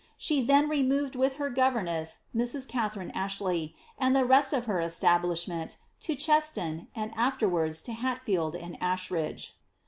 She 0.17 0.41
then 0.41 0.67
remoTed 0.67 1.15
with 1.15 1.35
her 1.35 1.51
govemesB^ 1.51 2.17
Mrs. 2.35 2.67
Katharine 2.67 3.11
Ashley, 3.11 3.75
and 3.99 4.15
the 4.15 4.25
rest 4.25 4.51
of 4.51 4.65
her 4.65 4.79
e<tabli8hment» 4.79 5.77
to 5.99 6.15
Cheston, 6.15 6.87
and 6.95 7.13
afterwards 7.15 7.83
to 7.83 7.93
Hatfield 7.93 8.55
and 8.55 8.81
Ashridge.' 8.81 9.53